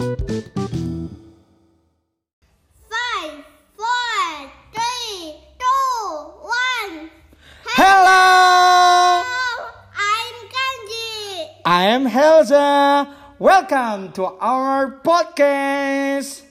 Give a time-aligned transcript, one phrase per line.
[0.00, 0.16] Five,
[3.76, 6.00] four, three, two,
[6.40, 7.10] one.
[7.76, 9.20] Hello,
[9.92, 11.52] I'm Kanji.
[11.66, 13.12] I am Helza.
[13.38, 16.48] Welcome to our podcast.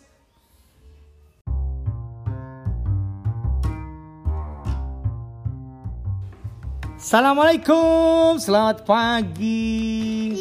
[7.01, 10.37] Assalamualaikum, selamat pagi.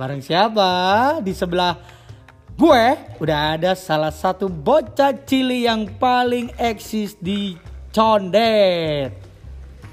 [0.00, 0.72] Bareng siapa?
[1.20, 1.76] Di sebelah
[2.56, 2.84] gue
[3.20, 7.52] udah ada salah satu bocah cili yang paling eksis di
[7.92, 9.12] Condet.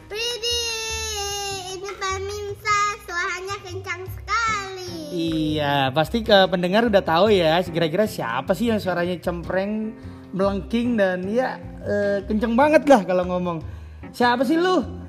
[0.08, 4.96] Widih, ini pemirsa suaranya kencang sekali.
[5.12, 9.92] Iya, pasti ke pendengar udah tahu ya, kira-kira siapa sih yang suaranya cempreng,
[10.32, 13.60] melengking dan ya eh, kenceng banget lah kalau ngomong.
[14.16, 15.07] Siapa sih lu?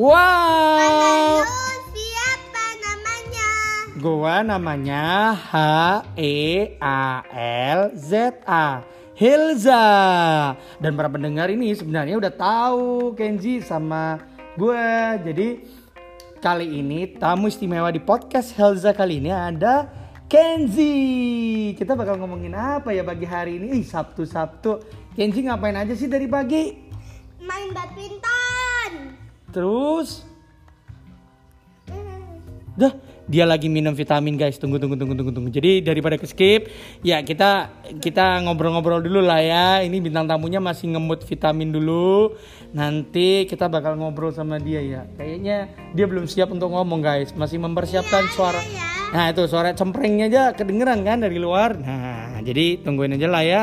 [0.00, 1.44] Wow.
[1.44, 3.48] lu siapa namanya?
[4.00, 5.52] Gua namanya H
[6.16, 7.20] E A
[7.76, 8.80] L Z A.
[9.12, 9.84] Hilza.
[10.80, 14.24] Dan para pendengar ini sebenarnya udah tahu Kenji sama
[14.56, 14.88] gue.
[15.20, 15.68] Jadi
[16.40, 19.84] kali ini tamu istimewa di podcast Hilza kali ini ada
[20.32, 21.76] Kenzi.
[21.76, 23.76] Kita bakal ngomongin apa ya pagi hari ini?
[23.76, 24.80] Ih, Sabtu-Sabtu.
[25.12, 26.88] Kenzi ngapain aja sih dari pagi?
[27.44, 28.19] Main badminton.
[29.50, 30.30] Terus
[32.80, 32.96] Dah,
[33.28, 34.56] dia lagi minum vitamin guys.
[34.56, 35.50] Tunggu tunggu tunggu tunggu tunggu.
[35.52, 36.72] Jadi daripada ke skip,
[37.04, 37.68] ya kita
[38.00, 39.66] kita ngobrol-ngobrol dulu lah ya.
[39.84, 42.32] Ini bintang tamunya masih ngemut vitamin dulu.
[42.72, 45.04] Nanti kita bakal ngobrol sama dia ya.
[45.20, 47.36] Kayaknya dia belum siap untuk ngomong guys.
[47.36, 48.64] Masih mempersiapkan suara.
[49.12, 51.76] Nah, itu suara cemprengnya aja kedengeran kan dari luar.
[51.76, 53.60] Nah, jadi tungguin aja lah ya.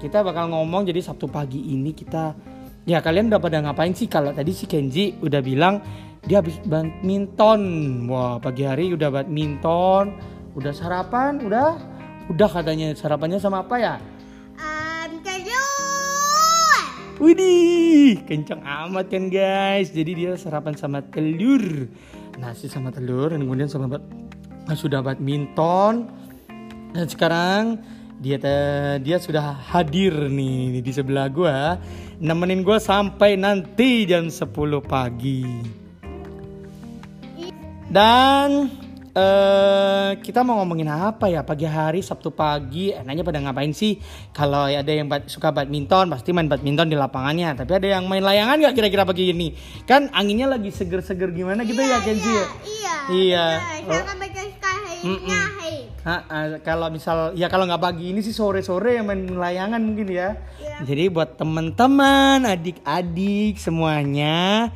[0.00, 2.55] Kita bakal ngomong jadi Sabtu pagi ini kita
[2.86, 5.82] Ya kalian udah pada ngapain sih kalau tadi si Kenji udah bilang
[6.22, 7.62] dia habis badminton.
[8.06, 10.14] Wah pagi hari udah badminton,
[10.54, 11.82] udah sarapan, udah,
[12.30, 13.94] udah katanya sarapannya sama apa ya?
[14.54, 16.78] Um, telur.
[17.18, 19.90] Widih, kencang amat kan guys.
[19.90, 21.90] Jadi dia sarapan sama telur,
[22.38, 24.06] nasi sama telur, dan kemudian sama bad-
[24.78, 26.06] sudah badminton.
[26.94, 27.82] Dan sekarang
[28.22, 28.38] dia
[29.02, 31.76] dia sudah hadir nih di sebelah gua,
[32.18, 34.46] nemenin gua sampai nanti jam 10
[34.82, 35.44] pagi.
[37.86, 38.50] Dan
[39.16, 43.96] eh kita mau ngomongin apa ya pagi hari Sabtu pagi enaknya pada ngapain sih
[44.28, 48.20] kalau ada yang bad- suka badminton pasti main badminton di lapangannya tapi ada yang main
[48.20, 49.56] layangan nggak kira-kira pagi ini
[49.88, 52.44] kan anginnya lagi seger-seger gimana gitu ya Kenzi ya?
[52.60, 52.96] Iya.
[53.08, 53.46] Iya.
[53.88, 54.94] Sangat betul sekali.
[55.24, 55.65] Nyahit.
[56.06, 60.06] Ha, ah, kalau misal ya kalau nggak pagi ini sih sore-sore yang main layangan mungkin
[60.06, 60.38] ya.
[60.62, 60.86] Iya.
[60.86, 64.70] Jadi buat teman-teman, adik-adik semuanya,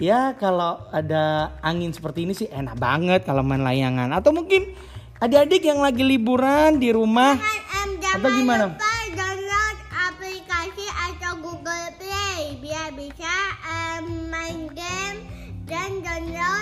[0.00, 4.08] ya kalau ada angin seperti ini sih enak banget kalau main layangan.
[4.08, 4.72] Atau mungkin
[5.20, 8.64] adik-adik yang lagi liburan di rumah, em, jangan Atau gimana?
[8.72, 13.36] lupa download aplikasi atau Google Play biar bisa
[13.68, 15.18] em, main game
[15.68, 16.59] dan download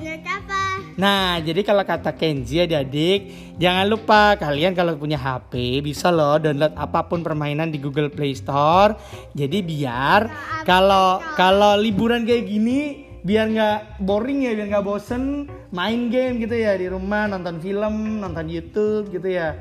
[0.00, 0.62] apa?
[0.96, 3.28] Nah, jadi kalau kata Kenzi adik-adik,
[3.60, 8.32] jangan lupa kalian kalau punya HP bisa loh download apa pun permainan di Google Play
[8.32, 8.96] Store.
[9.36, 10.32] Jadi biar
[10.64, 16.56] kalau kalau liburan kayak gini biar nggak boring ya, biar nggak bosen main game gitu
[16.56, 19.56] ya di rumah nonton film, nonton YouTube gitu ya.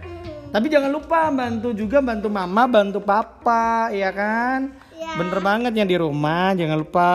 [0.51, 4.75] Tapi jangan lupa bantu juga bantu mama, bantu papa, ya kan?
[5.01, 5.17] Iya.
[5.17, 7.09] Bener banget yang di rumah, jangan lupa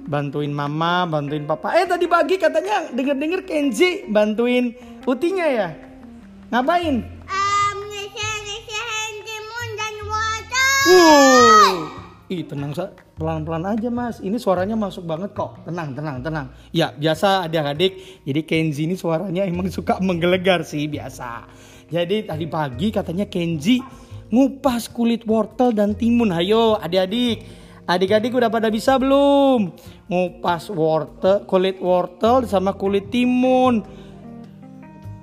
[0.00, 1.76] bantuin mama, bantuin papa.
[1.76, 4.72] Eh tadi pagi katanya denger-denger Kenji bantuin
[5.04, 5.68] utinya ya.
[6.48, 7.04] Ngapain?
[9.28, 10.72] Timun dan water.
[10.88, 11.72] Wow.
[12.32, 14.24] Ih tenang sa, pelan-pelan aja mas.
[14.24, 15.68] Ini suaranya masuk banget kok.
[15.68, 16.48] Tenang, tenang, tenang.
[16.72, 18.24] Ya biasa adik-adik.
[18.24, 21.44] Jadi Kenji ini suaranya emang suka menggelegar sih biasa.
[21.92, 23.84] Jadi tadi pagi katanya Kenji
[24.28, 26.32] ngupas kulit wortel dan timun.
[26.32, 27.44] Ayo adik-adik.
[27.88, 29.72] Adik-adik udah pada bisa belum?
[30.12, 33.80] Ngupas wortel, kulit wortel sama kulit timun.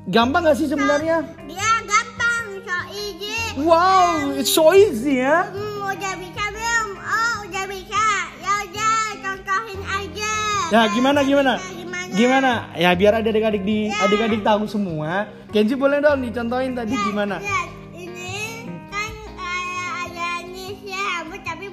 [0.10, 1.26] Gampang gak sih sebenarnya?
[1.46, 3.38] Dia gampang, so easy.
[3.62, 5.50] Wow, it's so easy ya.
[5.50, 6.88] Hmm, udah bisa belum?
[6.98, 8.06] Oh, udah bisa.
[8.42, 10.34] Ya udah, contohin aja.
[10.74, 11.54] Ya gimana gimana?
[11.58, 12.14] Ya, gimana?
[12.18, 12.52] Gimana?
[12.74, 15.30] Ya biar adik-adik di adik-adik tahu semua.
[15.54, 17.42] Kenji boleh dong dicontohin tadi gimana?
[17.42, 17.70] Lihat,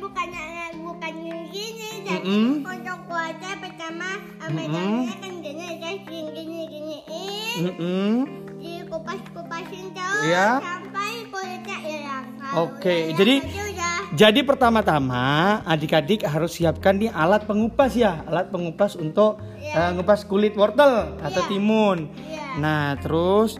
[0.02, 0.46] bukannya
[0.76, 1.14] bukan
[1.48, 1.90] gini.
[2.02, 2.66] Jadi Mm-mm.
[2.66, 4.08] untuk kuatnya pertama
[4.50, 8.10] medalnya kan gini, gini gini giniin, Mm-mm.
[8.58, 10.58] dikupas kupasin terus Iya.
[10.58, 12.26] sampai kulitnya hilang.
[12.58, 15.24] Oke, udah jadi- udah Jadi pertama-tama
[15.64, 19.88] adik-adik harus siapkan nih alat pengupas ya, alat pengupas untuk Iya.
[19.88, 21.48] eh, ngupas kulit wortel atau Iya.
[21.48, 21.98] timun.
[22.20, 22.60] Iya.
[22.60, 23.56] Nah, terus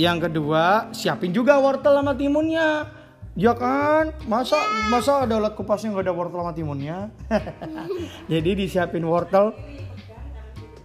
[0.00, 2.88] yang kedua siapin juga wortel sama timunnya.
[3.38, 4.10] Ya kan?
[4.26, 4.58] Masa
[4.90, 7.14] masa ada alat kupasnya nggak ada wortel sama timunnya?
[8.32, 9.54] Jadi disiapin wortel.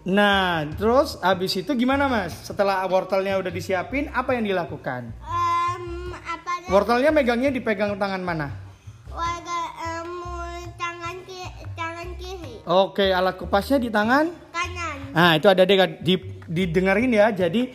[0.06, 2.46] Nah, terus habis itu gimana mas?
[2.46, 5.10] Setelah wortelnya udah disiapin, apa yang dilakukan?
[5.18, 6.70] Em, apa?
[6.70, 8.54] Wortelnya megangnya dipegang tangan mana?
[9.10, 10.10] Warga em,
[10.78, 14.30] tangan kiri, tangan kiri, Oke, alat kupasnya di tangan.
[14.54, 14.98] kanan.
[15.10, 17.34] Nah, itu ada deh di, didengerin ya.
[17.34, 17.74] Jadi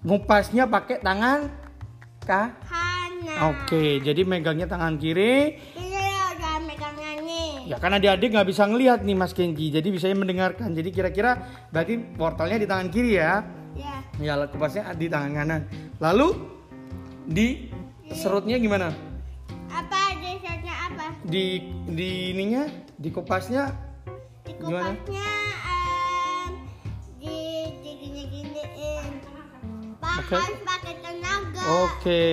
[0.00, 1.52] ngupasnya pakai tangan
[2.24, 2.48] kah?
[3.18, 3.54] Kanan.
[3.54, 5.58] Oke, jadi megangnya tangan kiri.
[5.74, 7.50] Ini loh jangan megangan nih.
[7.66, 10.72] Ya kan adik-adik nggak bisa ngelihat nih Mas Kenji, jadi bisa mendengarkan.
[10.72, 13.42] Jadi kira-kira berarti wortelnya di tangan kiri ya.
[13.76, 13.94] Ya.
[14.18, 15.62] Ya kupasnya di tangan kanan.
[15.98, 16.28] Lalu
[17.26, 17.68] di
[18.10, 18.90] serutnya gimana?
[19.68, 21.06] Apa desanya apa?
[21.22, 22.64] Di di ininya,
[22.96, 23.70] di kupasnya
[24.42, 24.96] Di Gimana?
[24.96, 25.28] kupasnya
[27.20, 27.36] di
[28.08, 28.96] di.
[29.98, 30.34] Pak Oke.
[30.34, 31.62] harus pakai tenaga.
[31.84, 32.24] Oke.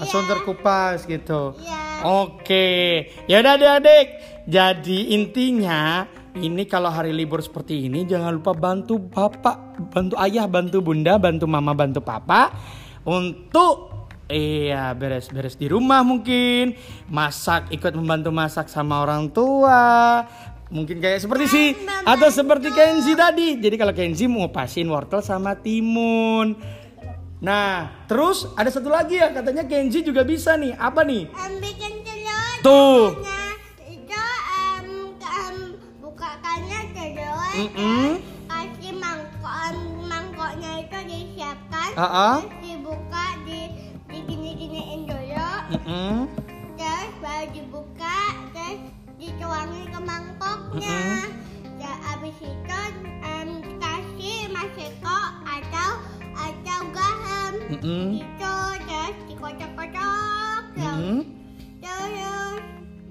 [0.00, 0.30] Langsung Iya.
[0.32, 1.54] terkupas gitu.
[1.60, 1.78] Iya.
[2.00, 2.68] Oke,
[3.28, 4.06] ya udah adik-adik.
[4.48, 6.08] Jadi intinya
[6.40, 11.44] ini kalau hari libur seperti ini jangan lupa bantu bapak, bantu ayah, bantu bunda, bantu
[11.44, 12.48] mama, bantu papa
[13.04, 16.72] untuk iya beres-beres di rumah mungkin,
[17.12, 20.24] masak ikut membantu masak sama orang tua.
[20.70, 21.62] Mungkin kayak seperti si
[22.06, 23.58] atau seperti Kenzi tadi.
[23.58, 26.54] Jadi kalau Kenzi mau pasin wortel sama timun.
[27.40, 30.76] Nah, terus ada satu lagi ya katanya Kenji juga bisa nih.
[30.76, 31.24] Apa nih?
[31.24, 32.56] Em, bikin telur.
[32.60, 33.16] Tuh.
[33.16, 33.52] Nah,
[33.88, 34.44] itu ke-
[35.40, 35.56] em,
[36.04, 37.52] bukakannya telur.
[37.56, 38.08] Mm-mm.
[38.44, 39.72] Kasih mangkok,
[40.04, 41.90] mangkoknya itu disiapkan.
[41.96, 42.44] Ah-ah.
[42.44, 42.59] Terus
[57.80, 58.20] Mm-mm.
[58.20, 58.54] Itu
[58.84, 60.62] terus dikocok-kocok.
[60.76, 60.98] terus.
[61.00, 61.20] Mm-mm.
[61.80, 62.60] Terus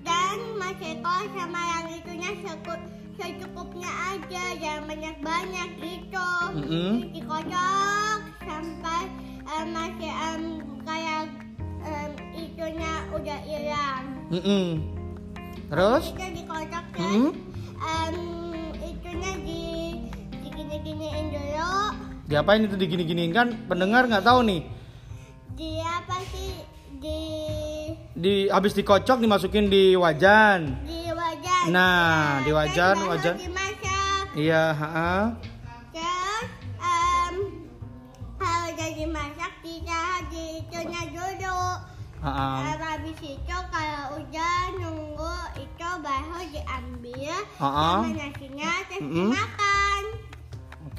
[0.01, 2.81] dan maseko sama yang itunya sekut
[3.19, 6.91] secukupnya aja jangan banyak-banyak gitu Mm-mm.
[7.11, 9.01] dikocok sampai
[9.43, 10.43] em, masih em,
[10.81, 11.27] kayak
[11.83, 14.65] em, itunya udah hilang Mm-mm.
[15.69, 16.03] Terus?
[16.15, 17.33] itu dikocok terus Mm-mm.
[17.81, 18.17] em,
[18.79, 19.63] itunya di
[20.39, 21.75] digini-giniin dulu
[22.29, 24.61] Diapain itu digini-giniin kan pendengar nggak tahu nih.
[25.51, 26.53] di apa sih
[27.01, 27.19] di
[28.15, 30.77] Di habis dikocok dimasukin di wajan.
[30.85, 33.35] di wajan Nah, di terus wajan, wajan.
[33.35, 35.33] dimasak Iya, ha
[35.89, 36.47] Terus
[38.37, 41.59] kalau udah dimasak ditahan di itunya dulu.
[42.21, 49.27] ha Em, habis itu kalau udah nunggu itu baru diambil sama nasinya terus Mm-mm.
[49.27, 49.78] dimakan.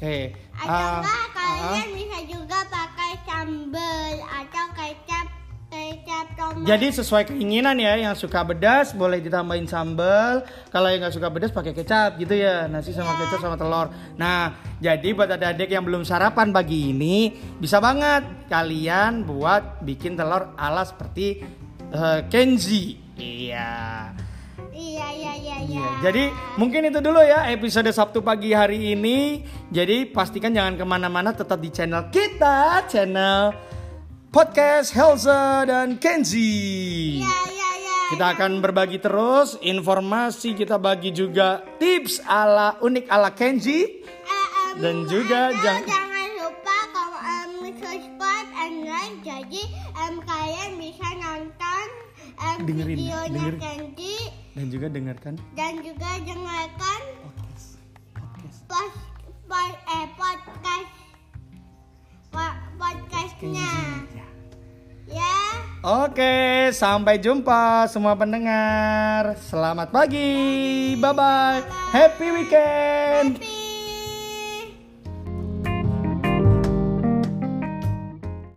[0.01, 0.33] Oke.
[0.57, 5.27] Atau Ah, enggak kalian bisa juga pakai sambal atau kecap
[5.69, 6.65] kecap tomat.
[6.65, 10.41] Jadi sesuai keinginan ya, yang suka pedas boleh ditambahin sambal.
[10.67, 13.29] Kalau yang nggak suka pedas pakai kecap gitu ya, nasi sama Iya.
[13.29, 13.87] kecap sama telur.
[14.17, 17.29] Nah, jadi buat adik-adik yang belum sarapan pagi ini,
[17.61, 21.45] bisa banget kalian buat bikin telur ala seperti
[21.91, 22.97] eh, Kenzi.
[23.15, 24.09] Iya.
[25.11, 25.79] Iya iya iya iya.
[25.81, 26.23] Iya, jadi
[26.55, 29.43] mungkin itu dulu ya episode Sabtu pagi hari ini.
[29.69, 33.51] Jadi pastikan jangan ke mana-mana, tetap di channel kita, channel
[34.29, 37.19] podcast Helza dan Kenzi.
[37.19, 37.97] Iya iya iya.
[38.09, 43.79] Kita akan berbagi terus informasi, kita bagi juga tips ala unik ala Kenzi.
[43.81, 47.19] Eh, em, Dan juga jang- jangan lupa kalau
[47.71, 48.19] subscribe
[48.57, 49.61] and like jadi
[49.97, 51.85] em, kalian bisa nonton
[52.37, 53.59] em, Dengerin, videonya dengerin.
[53.59, 54.10] Candy
[54.51, 57.67] Dan juga dengarkan dan juga dengarkan podcast.
[58.11, 58.59] podcast.
[58.67, 58.93] pos,
[59.87, 60.91] eh, podcast
[62.27, 63.71] po- podcastnya
[64.11, 64.27] Ya.
[65.07, 65.35] ya
[65.81, 69.33] Oke, sampai jumpa semua pendengar.
[69.41, 70.93] Selamat pagi.
[70.93, 71.59] Bye bye.
[71.89, 73.41] Happy weekend.
[73.41, 73.60] happy